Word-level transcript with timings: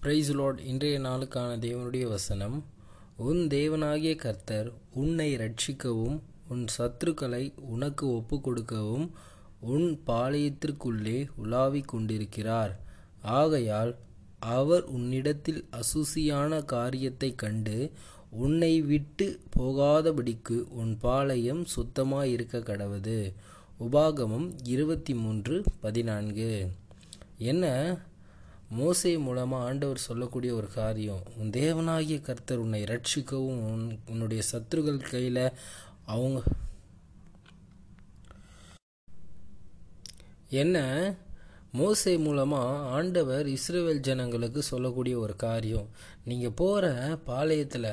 Price 0.00 0.32
Lord 0.32 0.60
இன்றைய 0.60 0.98
நாளுக்கான 0.98 1.58
தேவனுடைய 1.58 2.08
வசனம் 2.08 2.64
உன் 3.16 3.46
தேவனாகிய 3.46 4.16
கர்த்தர் 4.16 4.72
உன்னை 4.94 5.36
ரட்சிக்கவும் 5.36 6.20
உன் 6.48 6.64
சத்துருக்களை 6.78 7.52
உனக்கு 7.60 8.14
ஒப்பு 8.14 8.40
கொடுக்கவும் 8.40 9.14
உன் 9.60 10.00
பாளையத்திற்குள்ளே 10.06 11.26
உலாவிக் 11.36 11.88
கொண்டிருக்கிறார். 11.88 12.80
ஆகையால் 13.22 13.96
அவர் 14.38 14.84
உன்னிடத்தில் 14.84 15.68
அசுசியான 15.72 16.64
காரியத்தைக் 16.64 17.38
கண்டு 17.38 17.90
உன்னை 18.30 18.82
விட்டு 18.82 19.40
போகாதபடிக்கு 19.58 20.62
உன் 20.68 20.98
பாளையம் 20.98 21.66
சுத்தமாயிருக்க 21.76 22.58
கடவது. 22.58 23.32
உபாகமம் 23.80 24.52
இருபத்தி 24.64 25.14
மூன்று 25.14 25.64
பதினான்கு. 25.80 26.68
என்ன? 27.38 27.98
மோசை 28.70 29.18
மூலமாக 29.18 29.64
ஆண்டவர் 29.64 29.98
சொல்லக்கூடிய 29.98 30.54
ஒரு 30.54 30.66
காரியம் 30.74 31.22
உன் 31.36 31.50
தேவனாகிய 31.50 32.20
கர்த்தர் 32.20 32.58
உன்னை 32.58 32.84
ரட்சிக்கவும் 32.84 33.62
உன் 33.66 33.98
உன்னுடைய 34.06 34.42
சத்துருகள் 34.52 35.10
கையில் 35.10 35.42
அவங்க 36.06 36.40
என்ன? 40.50 40.78
மோசை 41.74 42.18
மூலமாக 42.18 42.68
ஆண்டவர் 42.90 43.46
இஸ்ரேல் 43.46 44.00
ஜனங்களுக்கு 44.00 44.62
சொல்லக்கூடிய 44.62 45.18
ஒரு 45.18 45.36
காரியம் 45.36 45.88
நீங்கள் 46.24 46.52
போகிற 46.52 46.86
பாளையத்தில் 47.26 47.90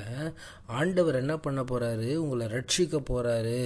ஆண்டவர் 0.67 1.16
என்ன 1.16 1.38
பண்ண 1.38 1.62
போகிறாரு 1.64 2.16
உங்களை 2.16 2.48
ரட்சிக்க 2.48 2.98
போகிறாரு 3.09 3.59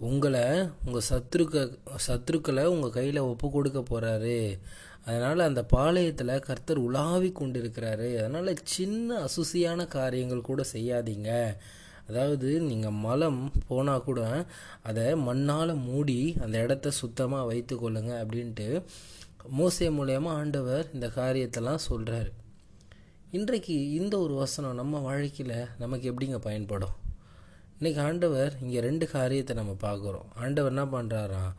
உங்களை 0.00 0.44
உங்கள் 0.84 1.08
சத்ருக்க 1.10 1.64
சத்ருக்களை 2.06 2.64
உங்கள் 2.64 2.90
கையில் 2.90 3.18
ஒப்பு 3.22 3.50
கொடுக்க 3.50 3.80
போகிறாரு 3.82 4.38
அதனால் 5.08 5.48
அந்த 5.48 5.62
பாளையத்தில் 5.74 6.44
கர்த்தர் 6.46 6.80
உலாவி 6.86 7.30
கொண்டிருக்கிறாரு. 7.32 8.08
அதனால் 8.20 8.50
சின்ன 8.76 9.18
அசுசியான 9.26 9.86
காரியங்கள் 9.98 10.48
கூட 10.48 10.62
செய்யாதீங்க. 10.72 11.30
அதாவது 12.08 12.48
நீங்கள் 12.68 12.98
மலம் 13.06 13.40
போனால் 13.68 14.04
கூட 14.08 14.20
அதை 14.88 15.06
மண்ணால் 15.28 15.72
மூடி 15.88 16.18
அந்த 16.44 16.56
இடத்த 16.64 16.90
சுத்தமாக 17.00 17.48
வைத்து 17.50 17.74
கொள்ளுங்க 17.76 18.12
அப்படின்ட்டு 18.22 18.68
மோசை 19.58 19.88
மூலயமா 19.98 20.30
ஆண்டவர் 20.40 20.86
இந்த 20.96 21.06
காரியத்தெல்லாம் 21.18 21.86
சொல்கிறாரு 21.88 22.30
இன்றைக்கு 23.38 23.74
இந்த 23.98 24.14
ஒரு 24.24 24.34
வசனம் 24.42 24.78
நம்ம 24.80 25.00
வாழ்க்கையில் 25.08 25.56
நமக்கு 25.82 26.04
எப்படிங்க 26.10 26.38
பயன்படும்? 26.46 26.94
இன்றைக்கி 27.78 28.00
ஆண்டவர் 28.06 28.52
இங்கே 28.62 28.80
ரெண்டு 28.86 29.06
காரியத்தை 29.16 29.54
நம்ம 29.56 29.72
பார்க்குறோம். 29.86 30.28
ஆண்டவர் 30.44 30.72
என்ன 30.74 30.84
பண்ணுறாராம் 30.94 31.52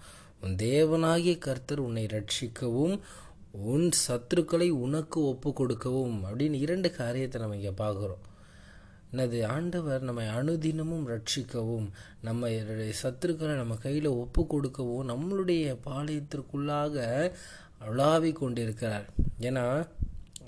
உன் 0.43 0.55
தேவனாகிய 0.65 1.35
கர்த்தர் 1.45 1.85
உன்னை 1.85 2.05
ரட்சிக்கவும் 2.15 2.95
உன் 3.51 3.89
சத்துருக்களை 4.07 4.69
உனக்கு 4.69 5.25
ஒப்பு 5.25 5.53
கொடுக்கவும் 5.53 6.23
அப்படின்னு 6.25 6.53
இரண்டு 6.53 6.91
காரியத்தை 6.91 7.41
நம்ம 7.41 7.55
இங்கே 7.55 7.83
பார்க்குறோம். 7.83 8.23
என்னது? 9.13 9.45
ஆண்டவர் 9.45 10.01
நம்மை 10.01 10.27
அனுதினமும் 10.27 11.07
ரட்சிக்கவும் 11.07 11.89
நம்ம 12.21 12.49
சத்துருக்களை 13.03 13.55
நம்ம 13.55 13.75
கையில் 13.75 14.05
ஒப்பு 14.05 14.47
கொடுக்கவும் 14.47 15.09
நம்மளுடைய 15.09 15.77
பாளையத்திற்குள்ளாக 15.85 17.31
அழாவி 17.89 18.33
கொண்டிருக்கிறார். 18.33 19.05
ஏன்னா 19.41 19.87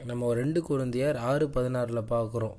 நம்ம 0.06 0.34
ரெண்டு 0.34 0.62
குழந்தையார் 0.62 1.16
ஆறு 1.16 1.48
பதினாறில் 1.48 2.10
பார்க்குறோம். 2.10 2.56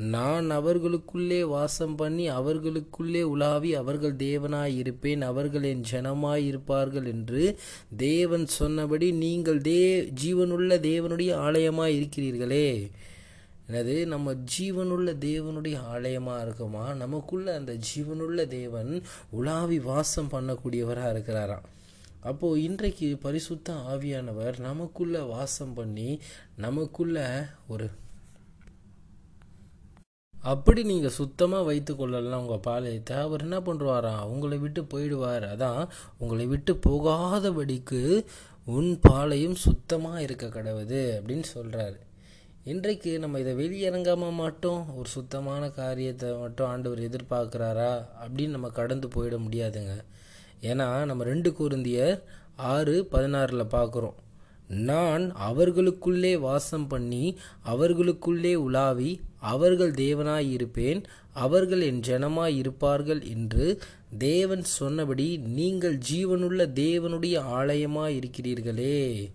நான் 0.00 0.50
அவர்களுக்குள்ளே 0.50 1.44
வாசம் 1.44 1.94
பண்ணி 1.94 2.28
அவர்களுக்குள்ளே 2.28 3.22
உலாவி 3.22 3.74
அவர்கள் 3.74 4.16
தேவனாய் 4.16 4.76
இருப்பேன் 4.76 5.22
அவர்கள் 5.22 5.62
என் 5.62 5.84
ஜனமாய் 5.90 6.36
இருப்பார்கள் 6.36 7.04
என்று 7.04 7.58
தேவன் 7.96 8.46
சொன்னபடி 8.46 9.12
நீங்கள் 9.12 9.60
தே 9.60 10.10
ஜீவனுள்ள 10.22 10.78
தேவனுடைய 10.78 11.34
ஆலயமாக 11.34 11.90
இருக்கிறீர்களே. 11.90 12.90
எனது 13.66 14.06
நம்ம 14.06 14.32
ஜீவனுள்ள 14.32 15.14
தேவனுடைய 15.14 15.78
ஆலயமாக 15.82 16.42
இருக்குமா? 16.42 16.94
நமக்குள்ள 16.94 17.54
அந்த 17.54 17.76
ஜீவனுள்ள 17.76 18.46
தேவன் 18.46 19.02
உலாவி 19.30 19.78
வாசம் 19.78 20.30
பண்ணக்கூடியவராக 20.30 21.12
இருக்கிறாராம். 21.14 21.68
அப்போது 22.20 22.62
இன்றைக்கு 22.62 23.16
பரிசுத்த 23.16 23.72
ஆவியானவர் 23.72 24.58
நமக்குள்ள 24.58 25.22
வாசம் 25.22 25.74
பண்ணி 25.74 26.20
நமக்குள்ள 26.56 27.48
ஒரு 27.68 27.90
அப்படி 30.42 30.82
நீங்கள் 30.82 31.10
சுத்தமாக 31.10 31.62
வைத்து 31.62 31.96
கொள்ளலாம் 31.96 32.46
உங்கள் 32.46 32.64
பாளையத்தை 32.66 33.20
அவர் 33.20 33.40
என்ன 33.40 33.60
பண்ணுவாராம் 33.60 34.24
உங்களை 34.24 34.58
விட்டு 34.58 34.82
போயிடுவார். 34.82 35.44
அதான் 35.54 35.88
உங்களை 36.18 36.46
விட்டு 36.46 36.78
போகாதபடிக்கு 36.88 38.24
உன் 38.64 38.98
பாளையம் 39.00 39.54
சுத்தமாக 39.54 40.22
இருக்க 40.22 40.46
கடவுது 40.46 41.02
அப்படின்னு 41.18 41.42
சொல்கிறாரு 41.54 41.98
இன்றைக்கு 42.64 43.18
நம்ம 43.18 43.38
இதை 43.38 43.54
வெளியிறங்காமல் 43.54 44.34
மட்டும் 44.34 44.96
ஒரு 44.96 45.08
சுத்தமான 45.08 45.70
காரியத்தை 45.70 46.32
மட்டும் 46.32 46.66
ஆண்டவர் 46.66 46.98
எதிர்பார்க்குறாரா? 46.98 48.04
அப்படின்னு 48.22 48.48
நம்ம 48.48 48.68
கடந்து 48.68 49.08
போயிட 49.08 49.36
முடியாதுங்க. 49.36 50.04
ஏன்னா 50.62 51.04
நம்ம 51.04 51.24
ரெண்டு 51.24 51.50
குருந்தியர் 51.50 52.22
ஆறு 52.56 53.08
பதினாறில் 53.12 53.72
பார்க்குறோம். 53.76 54.14
நான் 54.68 55.34
அவர்களுக்குள்ளே 55.34 56.36
வாசம் 56.36 56.86
பண்ணி 56.86 57.38
அவர்களுக்குள்ளே 57.62 58.54
உலாவி 58.54 59.20
அவர்கள் 59.40 59.92
தேவனாய் 59.92 60.50
இருப்பேன் 60.50 61.04
அவர்கள் 61.32 61.80
என் 61.80 62.00
ஜனமாய் 62.00 62.56
இருப்பார்கள் 62.56 63.22
என்று 63.22 63.82
தேவன் 64.18 64.64
சொன்னபடி 64.64 65.36
நீங்கள் 65.36 65.98
ஜீவனுள்ள 66.10 66.66
தேவனுடைய 66.84 67.36
ஆலயமாய் 67.58 68.18
இருக்கிறீர்களே 68.20 69.32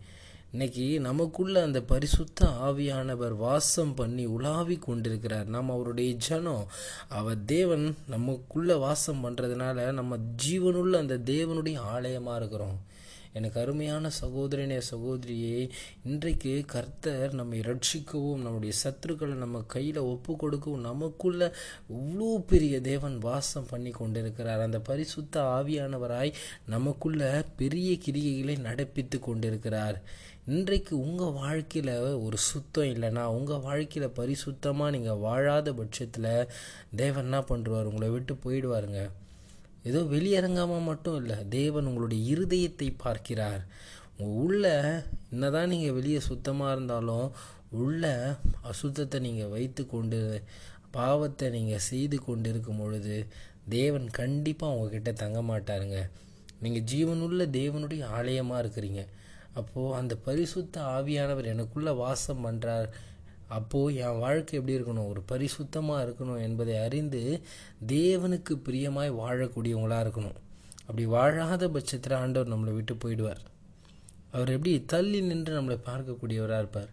இன்னைக்கு 0.52 1.00
நமக்குள்ள 1.00 1.64
அந்த 1.64 1.82
பரிசுத்த 1.82 2.46
ஆவியானவர் 2.64 3.38
வாசம் 3.38 3.94
பண்ணி 3.94 4.26
உலாவி 4.26 4.78
கொண்டிருக்கிறார். 4.78 5.46
நம்ம 5.46 5.74
அவருடைய 5.74 6.14
ஜனம் 6.14 6.68
அவர் 7.08 7.46
தேவன் 7.46 7.96
நமக்குள்ள 8.08 8.78
வாசம் 8.78 9.24
பண்ணுறதுனால 9.24 9.92
நம்ம 9.92 10.18
ஜீவனுள்ள 10.18 10.96
அந்த 10.96 11.18
தேவனுடைய 11.18 11.78
ஆலயமாக 11.78 12.38
இருக்கிறோம். 12.38 12.78
எனக்கு 13.38 13.58
அருமையான 13.62 14.10
சகோதரனே 14.22 14.78
சகோதரியே 14.90 15.58
இன்றைக்கு 16.10 16.52
கர்த்தர் 16.74 17.34
நம்மை 17.34 17.60
ரட்சிக்கவும் 17.60 18.44
நம்முடைய 18.46 18.74
சத்துருக்களை 18.84 19.36
நம்ம 19.44 19.62
கையில் 19.68 20.00
ஒப்பு 20.12 20.34
கொடுக்கவும் 20.36 20.86
நமக்குள்ள 20.90 21.52
இவ்வளோ 21.96 22.30
பெரிய 22.52 22.76
தேவன் 22.82 23.18
வாசம் 23.20 23.68
பண்ணி 23.72 23.92
கொண்டிருக்கிறார். 23.92 24.64
அந்த 24.68 24.80
பரிசுத்த 24.80 25.42
ஆவியானவராய் 25.58 26.32
நமக்குள்ள 26.66 27.44
பெரிய 27.56 27.92
கிரிகைகளை 28.06 28.56
நடப்பித்து 28.70 29.20
கொண்டிருக்கிறார். 29.20 30.00
இன்றைக்கு 30.48 30.94
உங்கள் 31.00 31.38
வாழ்க்கையில் 31.42 31.94
ஒரு 32.26 32.38
சுத்தம் 32.38 32.90
இல்லைன்னா 32.94 33.26
உங்கள் 33.38 33.64
வாழ்க்கையில் 33.68 34.16
பரிசுத்தமாக 34.20 34.94
நீங்கள் 34.98 35.22
வாழாத 35.28 35.74
பட்சத்தில் 35.74 36.32
தேவன் 36.96 37.24
என்ன 37.24 37.40
பண்ணுவார் 37.52 37.92
உங்களை 37.92 38.10
விட்டு 38.10 38.34
போயிடுவாருங்க. 38.46 39.04
ஏதோ 39.90 40.00
வெளியரங்கமாக 40.14 40.84
மட்டும் 40.90 41.18
இல்லை. 41.22 41.38
தேவன் 41.58 41.88
உங்களுடைய 41.90 42.22
இருதயத்தை 42.34 42.88
பார்க்கிறார். 43.06 43.62
உங்கள் 44.18 44.40
உள்ள 44.44 44.66
என்னதான் 45.34 45.72
நீங்கள் 45.74 45.98
வெளியே 45.98 46.20
சுத்தமாக 46.30 46.74
இருந்தாலும் 46.76 47.28
உள்ள 47.82 48.04
அசுத்தத்தை 48.72 49.18
நீங்கள் 49.28 49.54
வைத்து 49.56 49.84
கொண்டு 49.94 50.20
பாவத்தை 50.98 51.46
நீங்கள் 51.56 51.86
செய்து 51.90 52.18
கொண்டு 52.28 52.48
இருக்கும் 52.54 52.82
பொழுது 52.82 53.16
தேவன் 53.78 54.06
கண்டிப்பாக 54.20 54.76
உங்ககிட்ட 54.76 55.12
தங்க 55.24 55.40
மாட்டாருங்க. 55.52 56.00
நீங்கள் 56.64 56.88
ஜீவனுள்ள 56.92 57.44
தேவனுடைய 57.60 58.04
ஆலயமாக 58.18 58.62
இருக்கிறீங்க. 58.64 59.02
அப்போது 59.60 59.96
அந்த 60.00 60.14
பரிசுத்த 60.28 60.76
ஆவியானவர் 60.96 61.52
எனக்குள்ளே 61.54 61.92
வாசம் 62.04 62.46
பண்ணுறார் 62.46 62.88
அப்போது 63.48 63.96
என் 63.96 64.20
வாழ்க்கை 64.20 64.60
எப்படி 64.60 64.78
இருக்கணும்? 64.78 65.08
ஒரு 65.08 65.24
பரிசுத்தமாக 65.32 66.06
இருக்கணும் 66.06 66.42
என்பதை 66.42 66.78
அறிந்து 66.78 67.42
தேவனுக்கு 67.88 68.54
பிரியமாய் 68.66 69.18
வாழக்கூடியவங்களாக 69.22 70.06
இருக்கணும். 70.06 70.38
அப்படி 70.82 71.06
வாழாத 71.06 71.70
பட்சத்தில் 71.70 72.14
ஆண்டவர் 72.14 72.54
நம்மளை 72.54 72.74
விட்டு 72.74 72.94
போயிடுவார். 72.94 73.44
அவர் 74.32 74.50
எப்படி 74.50 74.84
தள்ளி 74.86 75.22
நின்று 75.22 75.62
நம்மளை 75.62 75.78
பார்க்கக்கூடியவராக 75.86 76.58
இருப்பார். 76.58 76.90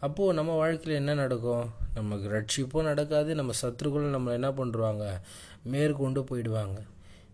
அப்போது 0.00 0.34
நம்ம 0.34 0.56
வாழ்க்கையில் 0.56 1.06
என்ன 1.06 1.14
நடக்கும்? 1.14 1.70
நமக்கு 1.94 2.26
ரட்சிப்பும் 2.28 2.82
நடக்காது 2.82 3.34
நம்ம 3.34 3.52
சத்துருக்களும் 3.62 4.14
நம்மளை 4.16 4.32
என்ன 4.32 4.50
பண்ணுறாங்க 4.50 5.20
மேற்கொண்டு 5.62 6.22
போயிடுவாங்க. 6.22 6.80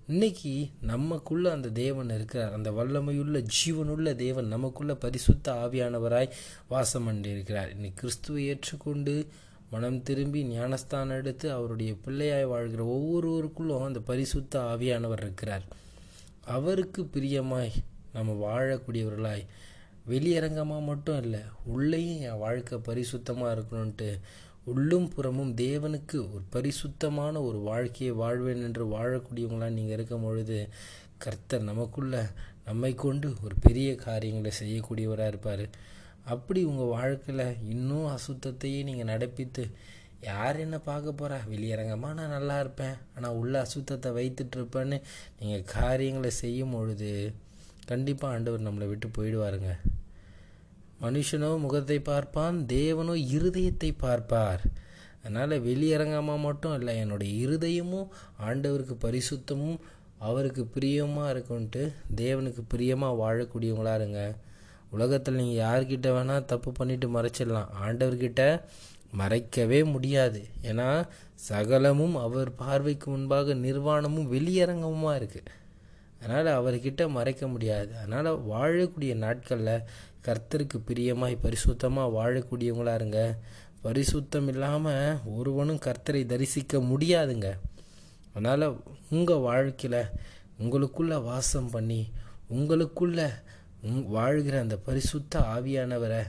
இன்னைக்கு 0.09 0.69
நமக்குள்ள 0.81 1.53
அந்த 1.53 1.69
தேவன் 1.69 2.11
இருக்கிறார். 2.11 2.53
அந்த 2.53 2.71
வல்லமையுள்ள 2.71 3.47
ஜீவனுள்ள 3.55 4.15
தேவன் 4.15 4.47
நமக்குள்ள 4.47 4.95
பரிசுத்த 4.95 5.53
ஆவியானவராய் 5.53 6.31
வாசம் 6.69 7.09
பண்ணியிருக்கிறார் 7.09 7.71
இன்னைக்கு 7.71 8.01
கிறிஸ்துவை 8.01 8.47
ஏற்றுக்கொண்டு 8.47 9.15
மனம் 9.71 10.03
திரும்பி 10.03 10.45
ஞானஸ்தானம் 10.45 11.17
எடுத்து 11.17 11.53
அவருடைய 11.53 11.93
பிள்ளையாய் 12.05 12.47
வாழ்கிற 12.49 12.85
ஒவ்வொருவருக்குள்ளும் 12.97 13.85
அந்த 13.85 14.01
பரிசுத்த 14.01 14.61
ஆவியானவர் 14.61 15.23
இருக்கிறார். 15.23 15.65
அவருக்கு 16.45 17.03
பிரியமாய் 17.15 17.73
நம்ம 18.13 18.37
வாழக்கூடியவர்களாய் 18.47 19.45
வெளியரங்கமாக 20.09 20.83
மட்டும் 20.83 21.23
இல்லை 21.23 21.41
உள்ளேயும் 21.65 22.21
என் 22.31 22.39
வாழ்க்கை 22.39 22.79
பரிசுத்தமாக 22.79 23.57
இருக்கணும்ன்ட்டு 23.57 24.11
உள்ளும் 24.73 25.09
புறமும் 25.15 25.53
தேவனுக்கு 25.65 26.17
ஒரு 26.33 26.45
பரிசுத்தமான 26.55 27.43
ஒரு 27.49 27.59
வாழ்க்கையை 27.71 28.15
வாழ்வேன் 28.23 28.65
என்று 28.69 28.85
வாழக்கூடியவங்களாக 28.95 29.77
நீங்கள் 29.79 29.97
இருக்கும் 29.97 30.25
பொழுது 30.27 30.59
கர்த்தர் 31.25 31.69
நமக்குள்ள 31.71 32.15
நம்மை 32.69 32.91
கொண்டு 33.05 33.29
ஒரு 33.45 33.55
பெரிய 33.67 33.91
காரியங்களை 34.07 34.53
செய்யக்கூடியவராக 34.61 35.33
இருப்பார். 35.33 35.65
அப்படி 36.35 36.61
உங்கள் 36.71 36.95
வாழ்க்கையில் 36.97 37.59
இன்னும் 37.75 38.09
அசுத்தத்தையே 38.17 38.81
நீங்கள் 38.89 39.11
நடப்பித்து 39.13 39.65
யார் 40.31 40.57
என்ன 40.65 40.77
பார்க்க 40.89 41.19
போகிறா 41.21 41.39
வெளியரங்கமாக 41.53 42.19
நான் 42.21 42.35
நல்லா 42.37 42.57
இருப்பேன். 42.61 42.97
ஆனால் 43.17 43.39
உள்ள 43.41 43.55
அசுத்தத்தை 43.67 44.11
வைத்துட்டு 44.19 44.59
இருப்பேன்னு 44.59 44.99
நீங்கள் 45.41 45.69
காரியங்களை 45.79 46.33
செய்யும் 46.43 46.75
பொழுது 46.77 47.11
கண்டிப்பாக 47.93 48.35
ஆண்டவர் 48.35 48.67
நம்மளை 48.69 48.89
விட்டு 48.93 49.09
போயிடுவாருங்க. 49.19 49.73
மனுஷனோ 51.03 51.51
முகத்தை 51.65 51.99
பார்ப்பான் 52.11 52.57
தேவனோ 52.75 53.15
இருதயத்தை 53.37 53.91
பார்ப்பார். 54.05 54.63
அதனால் 55.23 55.55
வெளியரங்கமாக 55.69 56.45
மட்டும் 56.47 56.75
இல்லை 56.79 56.93
என்னுடைய 57.03 57.33
இருதயமும் 57.45 58.11
ஆண்டவருக்கு 58.47 58.97
பரிசுத்தமும் 59.05 59.79
அவருக்கு 60.27 60.63
பிரியமாக 60.75 61.33
இருக்குன்ட்டு 61.35 61.83
தேவனுக்கு 62.21 62.63
பிரியமாக 62.73 63.19
வாழக்கூடியவங்களாக 63.23 64.01
இருங்க 64.01 64.21
உலகத்தில் 64.95 65.39
நீங்கள் 65.41 65.63
யார்கிட்ட 65.65 66.09
வேணால் 66.17 66.49
தப்பு 66.53 66.71
பண்ணிவிட்டு 66.79 67.09
மறைச்சிடலாம். 67.17 67.71
ஆண்டவர்கிட்ட 67.85 68.43
மறைக்கவே 69.21 69.81
முடியாது. 69.95 70.41
ஏன்னா 70.71 70.89
சகலமும் 71.49 72.17
அவர் 72.25 72.51
பார்வைக்கு 72.63 73.07
முன்பாக 73.11 73.55
நிர்வாணமும் 73.67 74.31
வெளியரங்கமாக 74.35 75.19
இருக்குது 75.21 75.51
அதனால் 76.27 76.59
அவர்கிட்ட 76.61 77.09
மறைக்க 77.09 77.47
முடியாது. 77.47 77.91
அதனால் 77.97 78.29
வாழக்கூடிய 78.51 79.15
நாட்களில் 79.15 79.83
கர்த்தருக்கு 80.27 80.79
பிரியமாய் 80.87 81.43
பரிசுத்தமாக 81.43 82.15
வாழக்கூடியவங்களா 82.19 82.95
இருங்க. 82.95 83.21
பரிசுத்தம் 83.85 84.49
இல்லாமல் 84.49 85.19
ஒருவனும் 85.37 85.83
கர்த்தரை 85.85 86.23
தரிசிக்க 86.27 86.79
முடியாதுங்க. 86.93 87.49
அதனால் 88.33 88.67
உங்கள் 89.11 89.45
வாழ்க்கையில் 89.49 90.01
உங்களுக்குள்ளே 90.63 91.19
வாசம் 91.23 91.71
பண்ணி 91.71 92.01
உங்களுக்குள்ளே 92.55 93.29
உங் 93.83 94.03
வாழ்கிற 94.07 94.57
அந்த 94.61 94.77
பரிசுத்த 94.77 95.41
ஆவியானவரை 95.55 96.21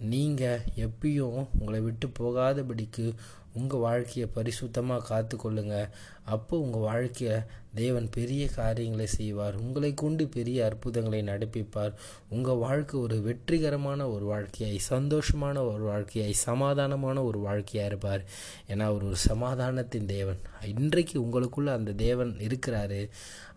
நீங்கள் 0.00 0.60
எப்பயும் 0.76 1.46
உங்களை 1.58 1.80
விட்டு 1.80 2.10
போகாதபடிக்கு 2.18 3.12
உங்கள் 3.52 3.78
வாழ்க்கையை 3.78 4.30
பரிசுத்தமாக 4.34 5.02
காத்து 5.02 5.36
கொள்ளுங்க 5.36 5.88
அப்போ 6.24 6.58
உங்கள் 6.58 6.80
வாழ்க்கையை 6.80 7.40
தேவன் 7.74 8.08
பெரிய 8.10 8.48
காரியங்களை 8.48 9.06
செய்வார். 9.06 9.56
உங்களை 9.56 9.94
கொண்டு 9.94 10.26
பெரிய 10.26 10.64
அற்புதங்களை 10.64 11.22
நடப்பிப்பார். 11.22 11.92
உங்கள் 12.28 12.56
வாழ்க்கை 12.56 13.00
ஒரு 13.00 13.20
வெற்றிகரமான 13.20 14.08
ஒரு 14.08 14.26
வாழ்க்கையாய் 14.26 14.78
சந்தோஷமான 14.88 15.72
ஒரு 15.72 15.84
வாழ்க்கையாய் 15.90 16.34
சமாதானமான 16.46 17.24
ஒரு 17.24 17.38
வாழ்க்கையாக 17.38 17.90
இருப்பார். 17.90 18.24
ஏன்னா 18.68 18.80
அவர் 18.80 19.02
ஒரு 19.02 19.16
சமாதானத்தின் 19.16 20.06
தேவன். 20.06 20.40
இன்றைக்கு 20.64 21.22
உங்களுக்குள்ள 21.22 21.66
அந்த 21.66 21.92
தேவன் 21.92 22.36
இருக்கிறாரு. 22.38 23.08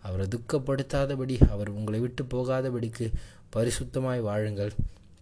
அவரை 0.02 0.26
துக்கப்படுத்தாதபடி 0.26 1.48
அவர் 1.50 1.68
உங்களை 1.68 2.00
விட்டு 2.00 2.24
போகாதபடிக்கு 2.24 3.12
பரிசுத்தமாய் 3.56 4.20
வாழுங்கள். 4.20 4.72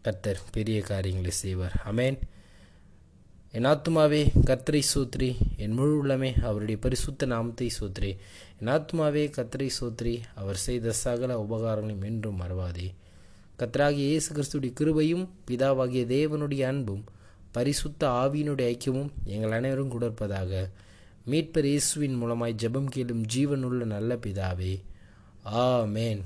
கர்த்தர் 0.03 0.41
பெரிய 0.53 0.81
காரியங்களை 0.81 1.31
செய்வார். 1.31 1.83
அமேன் 1.85 2.19
என் 3.53 3.65
ஆத்மாவே 3.65 4.21
கர்த்தரை 4.47 4.83
சூத்ரி. 4.95 5.37
என் 5.57 5.73
முழு 5.73 6.05
உள்ளமே 6.05 6.31
அவருடைய 6.43 6.81
பரிசுத்த 6.81 7.27
நாமத்தை 7.27 7.71
சூத்ரி. 7.81 8.17
என் 8.61 8.69
ஆத்மாவே 8.69 9.25
கர்த்தரை 9.37 9.69
சூத்ரி. 9.81 10.15
அவர் 10.35 10.57
செய்த 10.57 10.93
சகல 10.93 11.47
உபகாரங்களையும் 11.51 12.05
என்றும் 12.05 12.41
மறவாதே. 12.41 12.89
கர்த்தராகிய 13.59 14.07
இயேசு 14.11 14.29
கிறிஸ்துடைய 14.35 14.73
கிருபையும் 14.81 15.27
பிதாவாகிய 15.51 16.05
தேவனுடைய 16.15 16.61
அன்பும் 16.61 17.05
பரிசுத்த 17.53 18.09
ஆவியினுடைய 18.09 18.69
ஐக்கியமும் 18.75 19.11
எங்கள் 19.25 19.51
அனைவரும் 19.51 19.89
கொடுப்பதாக 19.89 20.71
மீட்பர் 21.31 21.65
இயேசுவின் 21.65 22.17
மூலமாய் 22.23 22.61
ஜெபம் 22.63 22.89
கேளும் 22.95 23.25
ஜீவனுள்ள 23.35 23.85
நல்ல 23.85 24.15
பிதாவே. 24.15 24.81
ஆ 25.47 25.83
மேன் 25.97 26.25